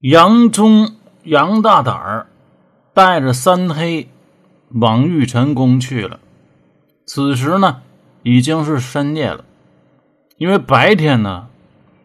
[0.00, 2.26] 杨忠、杨大胆儿
[2.92, 4.10] 带着三黑
[4.68, 6.20] 往玉晨宫去了。
[7.06, 7.80] 此时呢，
[8.22, 9.42] 已经是深夜了。
[10.36, 11.48] 因为白天呢，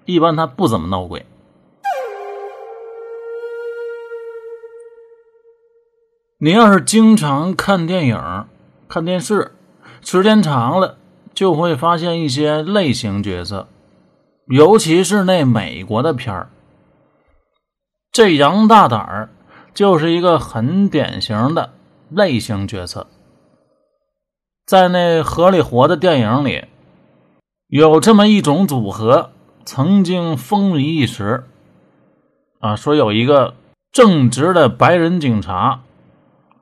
[0.05, 1.25] 一般他不怎么闹鬼。
[6.37, 8.45] 你要是经常看电影、
[8.87, 9.51] 看电视，
[10.01, 10.97] 时间长了，
[11.33, 13.67] 就会发现一些类型角色，
[14.47, 16.49] 尤其是那美国的片儿。
[18.11, 19.29] 这杨大胆儿
[19.73, 21.71] 就是一个很典型的
[22.09, 23.07] 类型角色，
[24.65, 26.65] 在那《河里活》的电影里，
[27.67, 29.31] 有这么一种组合，
[29.63, 31.45] 曾经风靡一时。
[32.59, 33.55] 啊，说有一个
[33.93, 35.79] 正直的白人警察，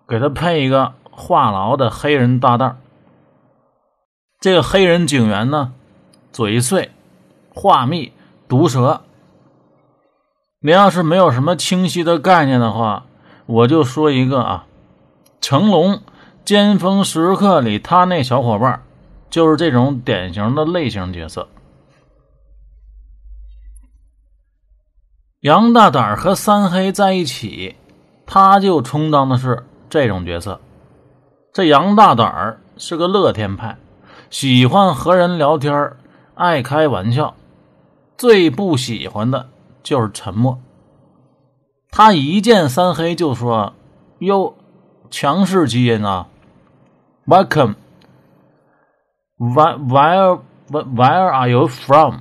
[0.07, 2.77] 给他配一个话痨的黑人搭档。
[4.39, 5.73] 这个黑人警员呢，
[6.31, 6.91] 嘴碎、
[7.49, 8.13] 话密、
[8.47, 9.01] 毒舌。
[10.61, 13.05] 你要是没有什么清晰的概念的话，
[13.45, 14.67] 我就说一个啊，
[15.39, 15.95] 成龙
[16.43, 18.83] 《尖峰时刻》里他那小伙伴
[19.29, 21.47] 就是这种典型的类型角色。
[25.39, 27.77] 杨大胆和三黑在一起，
[28.25, 30.59] 他就充当的是这种角色。
[31.53, 33.77] 这杨大胆是个乐天派，
[34.29, 35.93] 喜欢和人聊天，
[36.35, 37.35] 爱开玩笑，
[38.17, 39.47] 最不喜欢的。
[39.83, 40.59] 就是沉默。
[41.91, 43.73] 他一见三黑就说
[44.19, 44.53] ：“哟，
[45.09, 46.27] 强势基因啊
[47.25, 47.75] ！Welcome.
[49.37, 52.19] Where where where are you from？”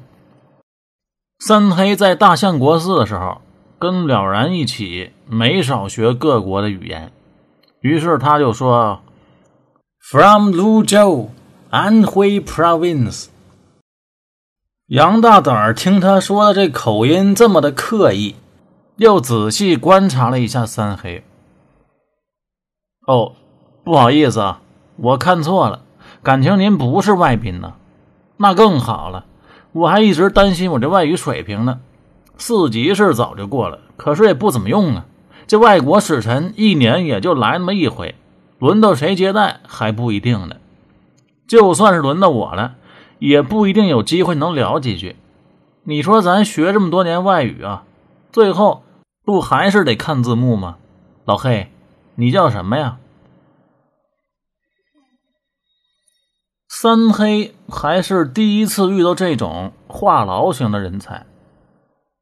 [1.38, 3.42] 三黑在大相国寺的时候，
[3.78, 7.12] 跟了然一起没少学各国的语言，
[7.80, 9.00] 于是他就说
[10.10, 11.28] ：“From Luzhou,
[11.70, 13.26] Anhui Province。”
[14.88, 18.36] 杨大胆听他说的这口音这么的刻意，
[18.96, 21.22] 又仔细观察了一下三黑。
[23.06, 23.32] 哦，
[23.84, 24.62] 不好意思啊，
[24.96, 25.82] 我看错了，
[26.22, 27.74] 感情您不是外宾呢？
[28.38, 29.26] 那更好了，
[29.72, 31.80] 我还一直担心我这外语水平呢。
[32.38, 35.04] 四级是早就过了，可是也不怎么用啊。
[35.46, 38.14] 这外国使臣一年也就来那么一回，
[38.58, 40.56] 轮到谁接待还不一定呢。
[41.46, 42.76] 就算是轮到我了。
[43.18, 45.16] 也不一定有机会能聊几句。
[45.84, 47.84] 你说咱学这么多年外语啊，
[48.30, 48.82] 最后
[49.24, 50.76] 不还是得看字幕吗？
[51.24, 51.70] 老黑，
[52.14, 52.98] 你叫什么呀？
[56.68, 61.26] 三黑还是第一次遇到这种话痨型的人才，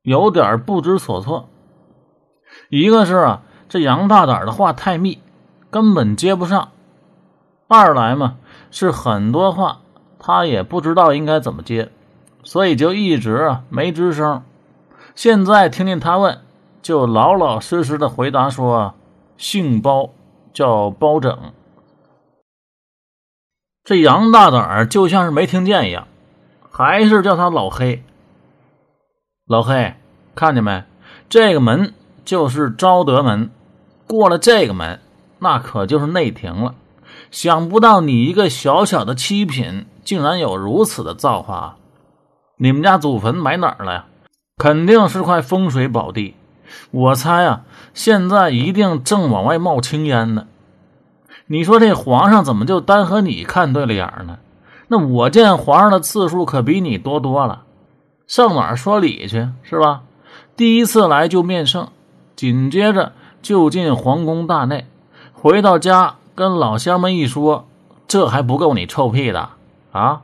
[0.03, 1.49] 有点不知所措。
[2.71, 5.21] 一个是啊，这杨大胆的话太密，
[5.71, 6.69] 根本接不上；
[7.69, 8.39] 二来嘛，
[8.71, 9.81] 是很多话。
[10.19, 11.91] 他也不知道应该怎么接，
[12.43, 14.43] 所以就一直啊没吱声。
[15.15, 16.41] 现在听见他问，
[16.83, 18.95] 就老老实实的回答说
[19.39, 20.11] ：“姓包，
[20.53, 21.53] 叫包拯。”
[23.85, 26.09] 这杨大胆就像是没听见一样，
[26.71, 28.03] 还是叫他老黑。
[29.47, 29.95] 老黑，
[30.35, 30.83] 看见没？
[31.29, 31.95] 这个门
[32.25, 33.51] 就是昭德门，
[34.07, 35.01] 过了这个门，
[35.39, 36.75] 那可就是内廷了。
[37.31, 39.87] 想不到你一个小小的七品。
[40.07, 41.75] 竟然有如此的造化！
[42.59, 44.05] 你们家祖坟埋哪儿了呀？
[44.57, 46.37] 肯定是块风水宝地。
[46.93, 47.63] 我猜啊，
[47.93, 50.47] 现在一定正往外冒青烟呢。
[51.49, 54.39] 你说这皇上怎么就单和你看对了眼呢？
[54.87, 57.65] 那我见皇上的次数可比你多多了。
[58.29, 60.03] 上哪儿说理去是吧？
[60.57, 61.89] 第一次来就面圣，
[62.37, 63.13] 紧接着
[63.43, 64.87] 就进皇宫大内，
[65.33, 67.67] 回到家跟老乡们一说，
[68.07, 69.51] 这还不够你臭屁的。
[69.97, 70.23] 啊，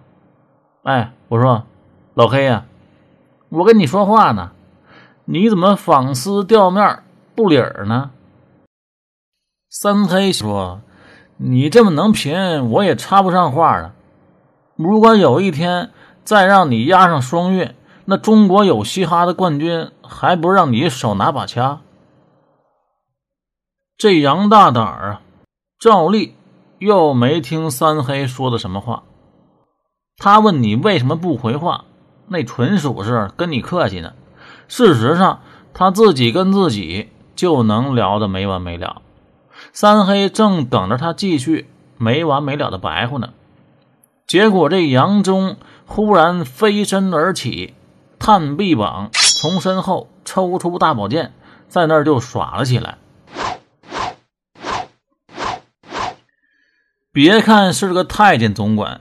[0.83, 1.65] 哎，我说
[2.13, 2.67] 老黑呀，
[3.49, 4.53] 我跟你说话呢，
[5.25, 7.03] 你怎么纺丝掉面
[7.35, 8.11] 不理儿呢？
[9.71, 10.83] 三黑说
[11.41, 13.95] ：“你这么能贫，我也插不上话了。
[14.77, 15.91] 如果有一天
[16.23, 17.75] 再让你压上双月，
[18.05, 21.81] 那中国有嘻哈的冠军还不让你手拿把掐？”
[23.97, 25.23] 这杨大胆啊，
[25.79, 26.37] 照例
[26.77, 29.05] 又没听三黑说的什么话。
[30.25, 31.85] 他问你为什么不回话，
[32.29, 34.13] 那纯属是跟你客气呢。
[34.69, 35.41] 事实上，
[35.75, 39.03] 他自己跟自己就能聊得没完没了。
[39.73, 43.31] 三黑正等着他继续没完没了的白话呢。
[44.29, 47.75] 结果这杨忠忽然飞身而起，
[48.21, 51.33] 探臂膀从身后抽出大宝剑，
[51.67, 52.97] 在那儿就耍了起来。
[57.11, 59.01] 别看是个太监总管。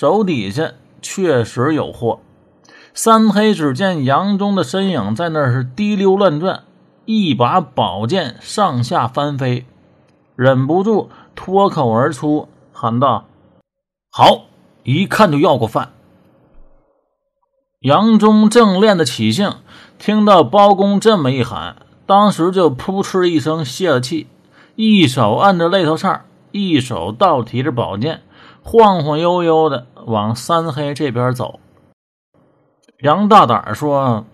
[0.00, 2.20] 手底下确实有货。
[2.94, 6.62] 三黑只见杨忠的身影在那是滴溜乱转，
[7.04, 9.66] 一把宝剑上下翻飞，
[10.36, 13.26] 忍不住脱口而出，喊道
[14.10, 14.44] ：“好，
[14.84, 15.90] 一看就要过饭。”
[17.80, 19.56] 杨忠正练得起兴，
[19.98, 21.76] 听到包公这么一喊，
[22.06, 24.28] 当时就扑哧一声泄了气，
[24.76, 28.22] 一手按着肋头叉，一手倒提着宝剑，
[28.62, 31.60] 晃晃悠悠的往三黑这边走。
[33.00, 34.26] 杨大胆说：“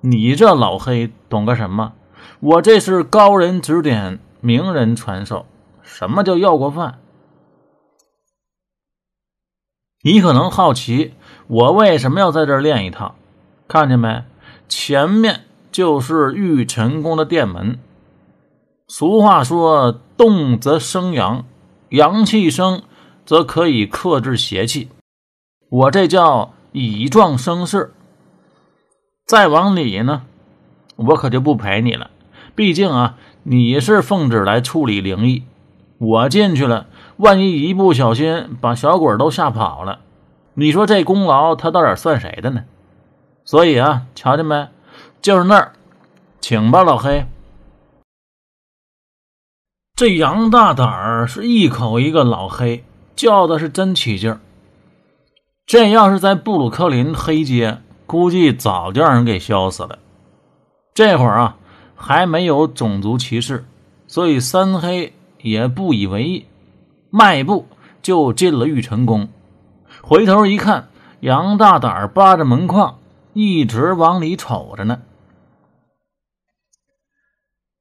[0.00, 1.92] 你这老黑懂个什么？
[2.40, 5.46] 我这是高人指点，名人传授。
[5.82, 6.98] 什么叫要过饭？
[10.02, 11.14] 你可能好奇，
[11.46, 13.14] 我为什么要在这儿练一趟？
[13.68, 14.24] 看见没？
[14.68, 17.78] 前面就是玉晨宫的殿门。
[18.88, 21.44] 俗话说：动则生阳，
[21.90, 22.82] 阳气生，
[23.24, 24.88] 则可以克制邪气。
[25.74, 27.92] 我这叫以壮声势。”
[29.26, 30.22] 再往里呢，
[30.94, 32.10] 我可就不陪你了。
[32.54, 35.42] 毕竟啊，你是奉旨来处理灵异，
[35.98, 36.86] 我进去了，
[37.16, 39.98] 万一一不小心把小鬼都吓跑了，
[40.54, 42.64] 你说这功劳他到底算谁的呢？
[43.44, 44.68] 所以啊，瞧见没？
[45.20, 45.72] 就是那儿，
[46.40, 47.26] 请吧，老黑。
[49.96, 52.84] 这杨大胆儿是一口一个老黑，
[53.16, 54.38] 叫的是真起劲儿。
[55.66, 57.80] 这要是在布鲁克林黑街。
[58.06, 59.98] 估计早就让人给削死了。
[60.92, 61.56] 这会儿啊，
[61.96, 63.64] 还没有种族歧视，
[64.06, 66.46] 所以三黑也不以为意，
[67.08, 67.66] 迈步
[68.02, 69.30] 就进了玉成宫。
[70.02, 70.90] 回头一看，
[71.20, 72.98] 杨大胆扒着门框，
[73.32, 75.00] 一直往里瞅着呢。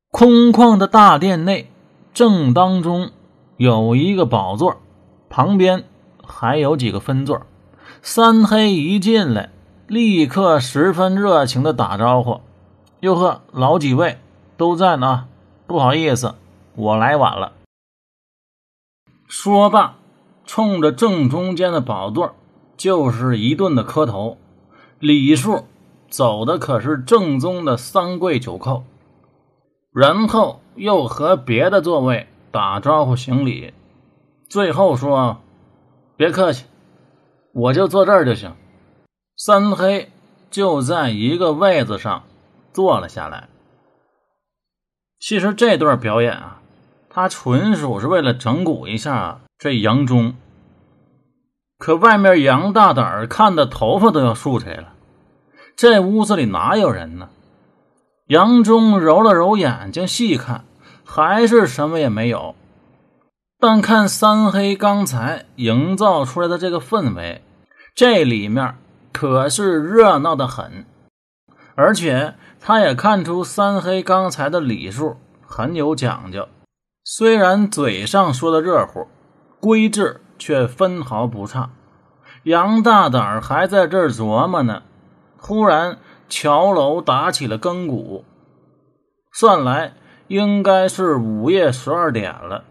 [0.10, 1.70] 空旷的大殿内，
[2.14, 3.12] 正当中
[3.58, 4.78] 有一个宝座，
[5.30, 5.84] 旁边
[6.26, 7.46] 还有几个分座。
[8.06, 9.50] 三黑一进来。
[9.88, 12.42] 立刻十分热情的打招呼
[13.00, 14.18] ：“哟呵，老几位
[14.58, 15.28] 都在呢，
[15.68, 16.36] 不好意思，
[16.76, 17.54] 我来晚了。”
[19.28, 19.96] 说罢，
[20.46, 22.36] 冲着正中间的宝座
[22.76, 24.38] 就是一顿的磕头，
[25.00, 25.66] 礼数
[26.10, 28.84] 走的可是正宗的三跪九叩，
[29.94, 33.74] 然后又和别的座位打招呼行礼，
[34.50, 35.42] 最后说
[36.18, 36.66] ：“别客气，
[37.54, 38.54] 我就坐这儿就行。”
[39.38, 40.12] 三黑
[40.52, 42.24] 就在一个位子上
[42.74, 43.48] 坐了下来。
[45.20, 46.62] 其实这段表演啊，
[47.10, 50.36] 他纯属是为了整蛊一下这杨忠。
[51.78, 54.94] 可外面杨大胆看的头发都要竖起来了。
[55.76, 57.30] 这屋子里哪有人呢？
[58.28, 60.64] 杨忠揉了揉眼睛细看，
[61.04, 62.56] 还是什么也没有。
[63.66, 67.42] 但看三黑刚才营造出来的这个氛围，
[67.96, 68.76] 这里面。
[69.14, 70.86] 可是热闹的很，
[71.76, 75.16] 而且他也看出三黑刚才的礼数
[75.48, 76.50] 很有讲究，
[77.06, 79.08] 虽然嘴上说的热乎，
[79.62, 81.70] 规制却分毫不差。
[82.44, 84.84] 杨大胆还在这儿琢磨呢，
[85.38, 88.26] 忽然桥楼打起了更鼓，
[89.32, 89.94] 算来
[90.28, 92.66] 应该是午夜十二点了。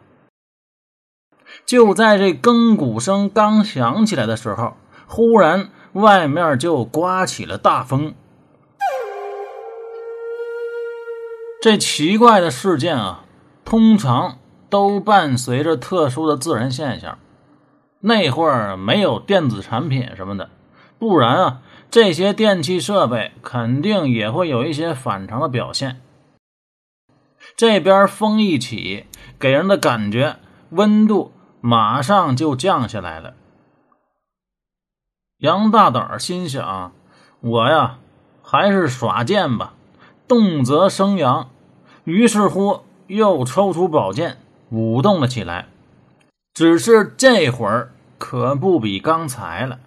[1.66, 4.76] 就在这更鼓声刚响起来的时候，
[5.06, 5.70] 忽然。
[5.92, 8.14] 外面就刮起了大风。
[11.60, 13.26] 这奇怪的事件啊，
[13.62, 14.38] 通常
[14.70, 17.18] 都伴随着特殊的自然现象。
[18.00, 20.48] 那会儿没有电子产品什么的，
[20.98, 21.60] 不然啊，
[21.90, 26.00] 这些电器设备肯定也会有一些反常的表现。
[27.54, 29.04] 这边风一起，
[29.38, 30.36] 给人的感觉
[30.70, 31.32] 温度
[31.64, 33.34] 马上就降下来了。
[35.38, 36.92] 杨大胆心想
[37.38, 37.98] ：“我呀，
[38.42, 39.74] 还是耍剑吧，
[40.26, 41.48] 动则生阳。”
[42.02, 44.38] 于是乎，又抽出宝剑，
[44.70, 45.68] 舞动了起来。
[46.52, 49.78] 只是这会儿可不比刚才了，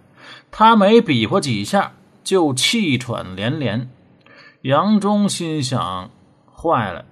[0.51, 1.91] 他没比划几下，
[2.23, 3.89] 就气喘连连。
[4.61, 6.09] 杨忠心想
[6.55, 7.03] ：“坏了，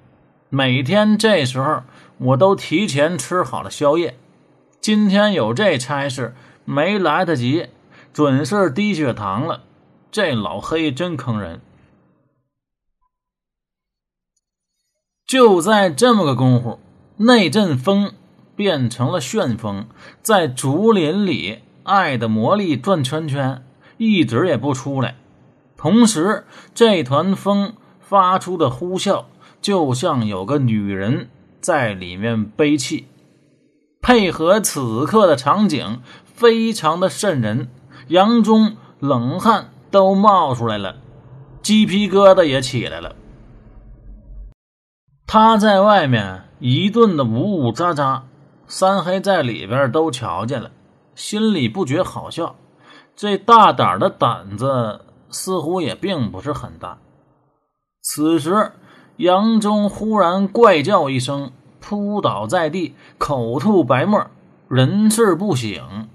[0.47, 1.83] 每天这时候
[2.17, 4.17] 我都提前吃好了宵夜，
[4.83, 6.35] 今天有这差事，
[6.65, 7.69] 没来得及。”
[8.11, 9.63] 准是低血糖了，
[10.11, 11.61] 这老黑真坑人。
[15.25, 16.79] 就在这么个功夫，
[17.15, 18.11] 那阵风
[18.57, 19.87] 变成了旋风，
[20.21, 23.65] 在竹林里爱的魔力转圈圈，
[23.97, 25.15] 一直也不出来。
[25.77, 29.25] 同时，这团风发出的呼啸，
[29.61, 31.29] 就像有个女人
[31.61, 33.07] 在里面悲泣，
[34.03, 37.69] 配合此刻的场景，非常的瘆人。
[38.09, 40.97] 杨忠冷汗都冒出来了，
[41.61, 43.15] 鸡皮疙瘩也起来了。
[45.25, 48.23] 他在外面一顿的呜呜喳喳，
[48.67, 50.69] 三黑在里边都瞧见了，
[51.15, 52.57] 心里不觉好笑。
[53.15, 56.97] 这大胆的胆子似乎也并不是很大。
[58.01, 58.73] 此时，
[59.15, 64.27] 杨忠忽然怪叫一声，扑倒在地，口吐白沫，
[64.69, 66.07] 人事不省。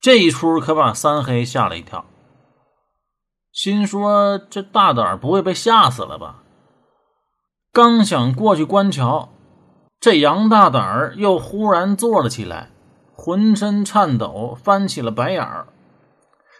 [0.00, 2.06] 这一出可把三黑吓了一跳，
[3.52, 6.42] 心说：“这大胆不会被吓死了吧？”
[7.72, 9.28] 刚想过去观瞧，
[10.00, 12.70] 这杨大胆又忽然坐了起来，
[13.14, 15.68] 浑身颤抖，翻起了白眼儿。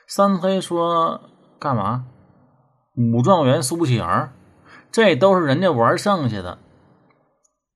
[0.06, 1.20] 三黑说
[1.59, 2.06] ：“干嘛？
[2.94, 4.32] 武状元苏乞儿？
[4.92, 6.59] 这都是人家玩剩下的。”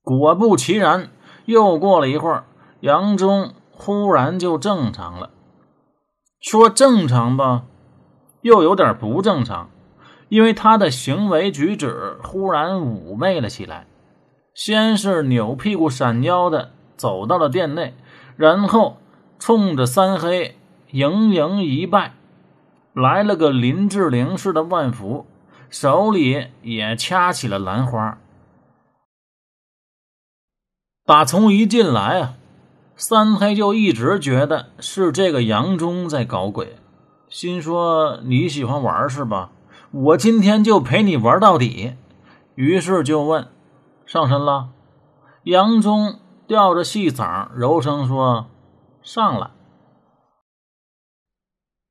[0.04, 1.09] 果不其然，
[1.47, 2.44] 又过了一会儿，
[2.80, 5.30] 杨忠忽然就正常了。
[6.40, 7.64] 说正常吧，
[8.42, 9.71] 又有点不正常，
[10.28, 13.87] 因为他的行为举止忽然妩媚了起来。
[14.54, 17.94] 先是扭屁股闪腰的走到了店内，
[18.37, 18.99] 然后
[19.38, 20.59] 冲着三黑
[20.90, 22.12] 盈盈一拜，
[22.92, 25.25] 来了个林志玲式的万福，
[25.75, 28.16] 手里也掐起了兰花。
[31.04, 32.35] 打从一进来啊。
[32.95, 36.76] 三黑就一直觉得是这个杨忠在搞鬼，
[37.28, 39.50] 心说你喜欢玩是吧？
[39.90, 41.97] 我今天就陪你玩到底。
[42.54, 43.49] 于是就问
[44.07, 44.69] ：“上身了？”
[45.43, 48.47] 杨忠吊着细嗓柔声说
[49.02, 49.50] ：“上了。”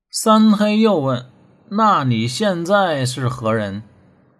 [0.09, 1.29] 三黑又问
[1.75, 3.83] ：“那你现在是何人？”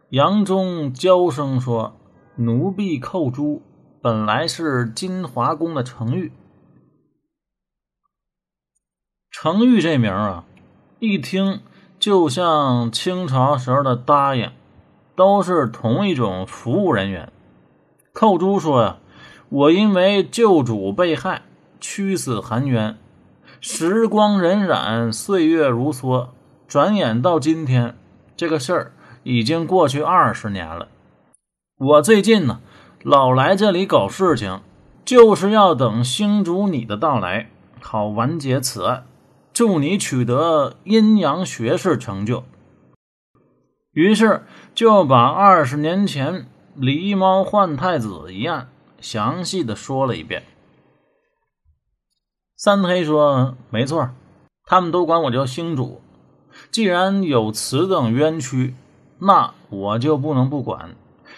[0.09, 1.95] 杨忠娇声说
[2.37, 3.63] ：“奴婢寇珠，
[4.01, 6.31] 本来是金华宫的程玉。”
[9.31, 10.45] 程昱这名啊，
[10.99, 11.61] 一听
[11.97, 14.51] 就像清朝时候的答应，
[15.15, 17.31] 都是同一种服务人员。
[18.13, 18.97] 寇珠说呀
[19.49, 21.41] ：“我因为救主被害，
[21.79, 22.95] 屈死含冤。
[23.59, 26.29] 时光荏苒，岁月如梭，
[26.73, 27.95] 转眼到今天，
[28.35, 30.87] 这个事儿已经过去二十年了。
[31.77, 32.61] 我最近呢，
[33.03, 34.59] 老来这里搞事情，
[35.05, 39.05] 就是要等星主你的到来，好完结此案。”
[39.53, 42.43] 祝你取得阴阳学士成就。
[43.91, 44.41] 于是
[44.73, 48.67] 就把二十年前狸猫换太子一案
[48.99, 50.41] 详细的说了一遍。
[52.57, 54.09] 三黑说：“没错，
[54.65, 56.01] 他们都管我叫星主。
[56.73, 58.73] 既然有此等冤屈，
[59.19, 60.95] 那我就不能不管。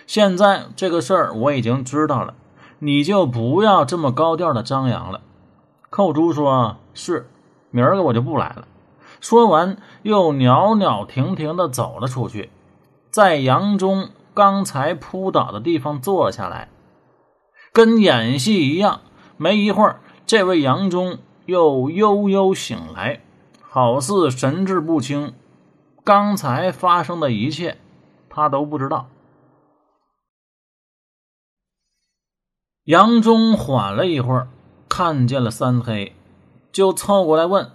[0.08, 2.36] 现在这个事儿我已经知道了，
[2.80, 5.20] 你就不要这么高调的张扬了。”
[5.92, 7.28] 寇珠说：“是。”
[7.70, 8.66] 明儿个我就不来了。
[9.20, 12.50] 说完，又袅袅婷婷的走了出去，
[13.12, 16.70] 在杨忠刚才扑倒的地方坐下来，
[17.74, 19.02] 跟演戏一样。
[19.36, 23.20] 没一会儿，这位杨忠又悠悠醒来，
[23.76, 25.34] 好似神志不清，
[26.06, 27.78] 刚才发生的一切
[28.30, 29.08] 他都不知道。
[32.86, 34.48] 杨忠缓了一会儿，
[34.88, 36.16] 看见了三黑。
[36.72, 37.70] 就凑过来问：“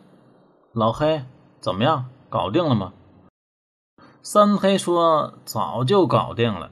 [0.72, 1.22] 老黑
[1.60, 2.06] 怎么样？
[2.30, 2.94] 搞定了吗？”
[4.24, 6.70] 三黑说：“早就搞定了。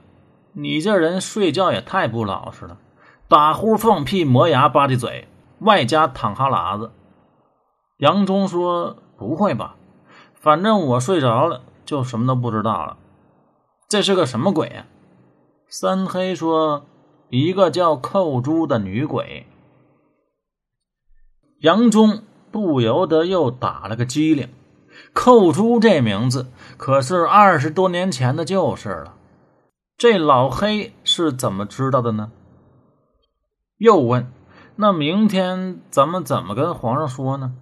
[0.53, 2.79] 你这人睡觉也太不老实了，
[3.27, 5.27] 打呼、放屁、磨牙、吧唧嘴，
[5.59, 6.89] 外加淌哈喇子。”
[7.97, 9.75] 杨忠说：“不会吧？
[10.33, 12.97] 反正我睡着了，就什么都不知道了。
[13.89, 14.85] 这是个什么鬼呀？”
[15.67, 16.85] 三黑说
[17.29, 19.45] ：“一个叫寇珠的女鬼。”
[21.61, 24.47] 杨忠不由得又打了个激灵，
[25.13, 26.47] 寇珠这名字
[26.77, 29.15] 可是二十多年前的旧事了。
[29.97, 32.31] 这老黑是怎么知道的呢？
[33.77, 34.31] 又问
[34.77, 37.53] ：“那明天咱们怎么跟皇上说呢？”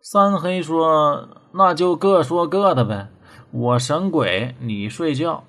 [0.00, 3.08] 三黑说：“那就各说各的呗，
[3.50, 5.44] 我神鬼，你睡觉。”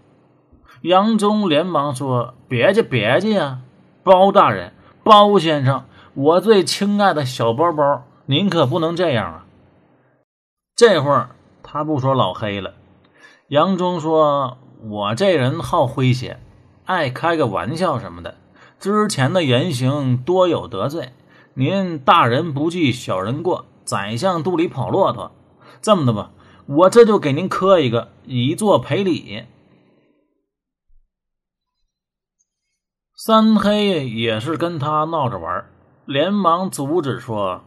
[0.81, 3.59] 杨忠连忙说：“别介，别介呀，
[4.03, 9.45] 包大人，包先生。”我最亲爱的小包包，您可不能这样啊！
[10.75, 11.29] 这会儿
[11.63, 12.73] 他不说老黑了，
[13.47, 16.39] 杨忠说：“我这人好诙谐，
[16.85, 18.35] 爱开个玩笑什么的。
[18.79, 21.13] 之前的言行多有得罪，
[21.53, 25.31] 您大人不计小人过，宰相肚里跑骆驼。
[25.81, 26.29] 这么的吧，
[26.67, 29.45] 我这就给您磕一个，以作赔礼。”
[33.17, 35.65] 三黑也是跟他闹着玩
[36.05, 37.63] 连忙阻止说：“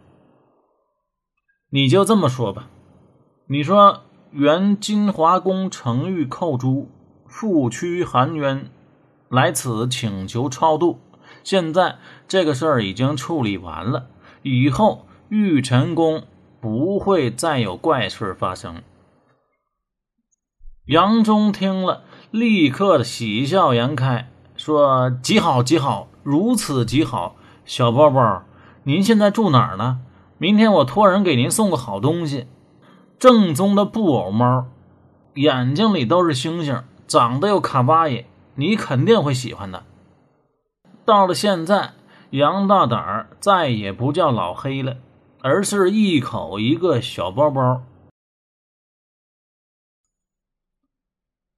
[1.70, 2.68] 你就这么说吧，
[3.48, 6.88] 你说原金华宫程玉寇珠
[7.26, 8.70] 复屈含冤，
[9.28, 11.00] 来此请求超度。
[11.44, 11.98] 现在
[12.28, 14.06] 这个事儿已经处理完了，
[14.42, 16.24] 以后玉晨宫
[16.60, 18.82] 不会再有怪事发生。
[20.84, 27.36] 杨忠听了，立刻喜笑颜开，说：“极好，极好，如此极好。
[27.64, 28.42] 小包包，
[28.82, 30.02] 您现在住哪儿呢？
[30.36, 32.46] 明天我托人给您送个好东西，
[33.18, 34.66] 正宗的布偶猫，
[35.36, 39.84] 眼睛里都是星星，长得又卡哇伊，你肯定会喜欢的。”
[41.06, 41.92] 到了现在，
[42.28, 44.98] 杨大胆儿再也不叫老黑了，
[45.42, 47.82] 而是一口一个小包包。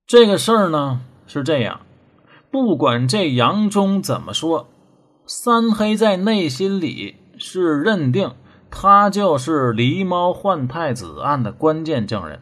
[0.06, 1.80] 这个事儿呢是这样，
[2.50, 4.68] 不管这杨忠怎么说，
[5.26, 8.34] 三黑在内心里是认定
[8.70, 12.40] 他就是狸猫换太子案的关键证人。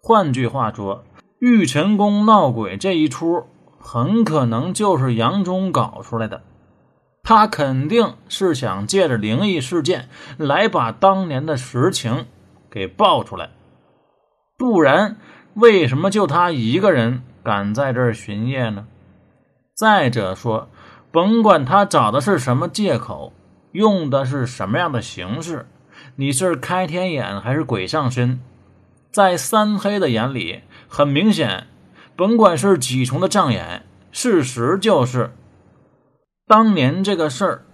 [0.00, 1.04] 换句话说，
[1.38, 3.44] 玉晨宫闹鬼这一出。
[3.86, 6.42] 很可能就是杨忠搞出来的，
[7.24, 12.26] 他肯定是想借着灵异事件来把当年的实情
[12.70, 13.48] 给爆出来，
[14.58, 15.16] 不然
[15.54, 18.86] 为什么就他一个人敢在这儿巡夜呢？
[19.74, 20.68] 再者说，
[21.10, 23.32] 甭管他找的是什么借口，
[23.72, 25.66] 用的是什么样的形式，
[26.16, 28.38] 你是开天眼还是鬼上身，
[29.10, 31.68] 在三黑的眼里，很明显。
[32.16, 35.32] 甭管是几重的障眼，事实就是，
[36.46, 37.64] 当年这个事儿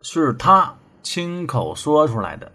[0.00, 2.50] 是他亲口说出来的，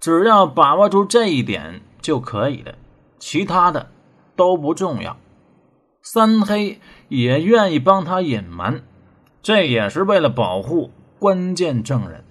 [0.00, 2.74] 只要把握住这一点就可以了，
[3.18, 3.90] 其他的
[4.34, 5.16] 都不重要。
[6.02, 8.82] 三黑也愿意帮他隐瞒，
[9.42, 12.24] 这也是为了保护关键证人。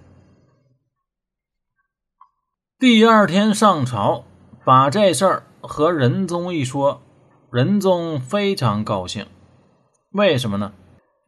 [2.79, 4.23] 第二天上朝，
[4.65, 7.01] 把这事儿和仁宗一说。
[7.51, 9.25] 仁宗非常高兴，
[10.11, 10.73] 为什么呢？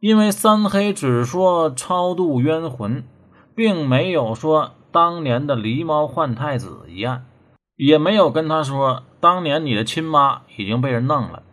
[0.02, 3.04] 因为三黑只说超度冤魂，
[3.54, 7.24] 并没有说当年的狸猫换太子一案，
[7.76, 11.44] 也没有跟他说当年你的亲妈已经被人弄了。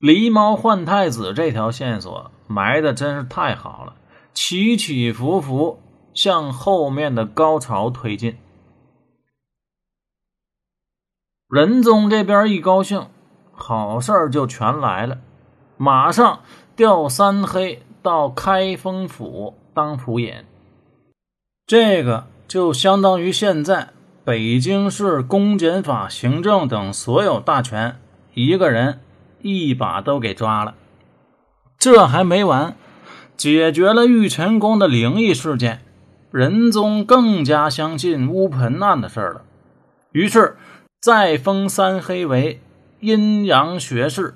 [0.00, 3.94] 狸猫换太子这条线索埋的真是太好了，
[4.34, 5.80] 起起伏伏
[6.12, 8.36] 向后面的高潮推进。
[11.48, 13.06] 仁宗这边一高兴，
[13.52, 15.20] 好事儿就全来了，
[15.78, 16.40] 马上
[16.76, 20.44] 调三黑到开封府当府尹。
[21.66, 23.88] 这个就相当于现在
[24.24, 27.98] 北京市公检法、行政等所有大权，
[28.34, 29.00] 一个人
[29.40, 30.74] 一把都给抓了。
[31.78, 32.76] 这还没完，
[33.38, 35.80] 解决了玉晨宫的灵异事件，
[36.30, 39.42] 仁宗更加相信乌盆案的事了，
[40.12, 40.58] 于是。
[41.00, 42.60] 再封三黑为
[42.98, 44.34] 阴阳学士，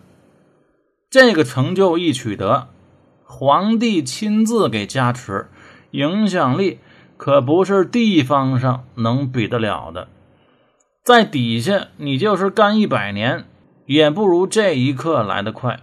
[1.12, 2.68] 这个成就一取得，
[3.26, 5.50] 皇帝亲自给加持，
[5.90, 6.78] 影响力
[7.18, 10.08] 可不是地方上能比得了的。
[11.04, 13.44] 在底下，你就是干一百年，
[13.84, 15.80] 也不如这一刻来得快。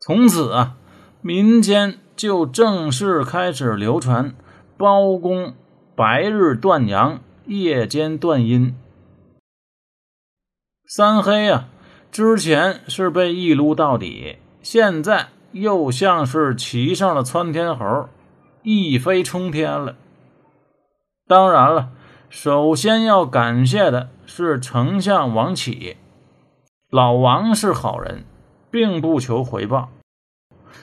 [0.00, 0.76] 从此啊，
[1.20, 4.32] 民间就正式开始流传
[4.76, 5.56] 包公
[5.96, 8.76] 白日断阳，夜间断阴。
[10.86, 11.66] 三黑呀，
[12.12, 18.08] 之前是被一撸到底，现在又像是骑上了窜天猴，
[18.62, 19.94] 一飞冲天了。
[21.28, 21.90] 当然了，
[22.28, 25.96] 首先要感谢的是丞相王启，
[26.90, 28.24] 老王是好人，
[28.72, 29.88] 并不求回报。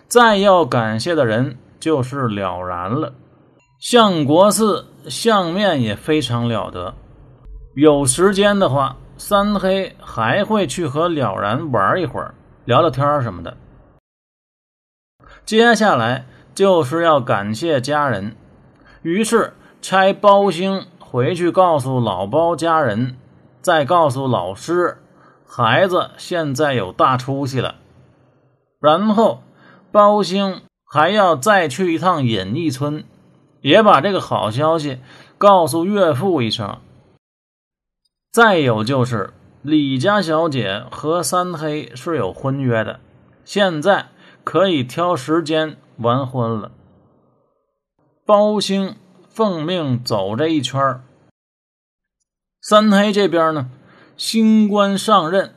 [0.07, 3.13] 再要感谢的人就是了然了，
[3.81, 6.95] 相国寺相面也非常了得，
[7.75, 8.95] 有时间的话。
[9.17, 13.57] 三黑还会去和了然玩一会儿，聊聊天什么的。
[15.43, 18.35] 接下来就是要感谢家人，
[19.01, 23.17] 于是差包兴回去告诉老包家人，
[23.61, 24.97] 再告诉老师，
[25.47, 27.75] 孩子现在有大出息了。
[28.79, 29.41] 然后
[29.91, 33.03] 包兴还要再去一趟隐逸村，
[33.61, 34.99] 也把这个好消息
[35.37, 36.77] 告诉岳父一声。
[38.37, 42.99] 再有就是李家小姐和三黑是有婚约的，
[43.43, 44.09] 现在
[44.43, 46.71] 可以挑时间完婚了。
[48.27, 48.95] 包兴
[49.27, 51.01] 奉命走这一圈
[52.61, 53.71] 三黑这边呢，
[54.15, 55.55] 新官上任，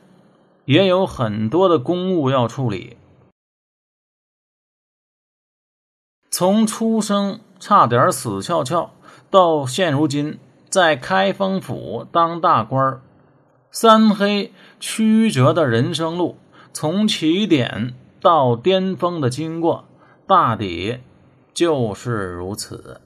[0.65, 2.97] 也有很多的公务要处理。
[6.31, 8.89] 从出生差点死翘翘，
[9.29, 10.39] 到现如今。
[10.71, 13.01] 在开封府当大官
[13.71, 16.37] 三黑曲折的人生路，
[16.71, 19.83] 从起点到巅峰的经过，
[20.25, 20.99] 大抵
[21.53, 23.01] 就是如此。